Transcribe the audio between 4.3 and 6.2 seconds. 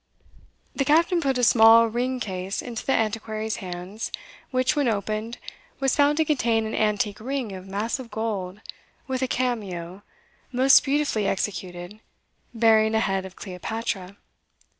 which, when opened, was found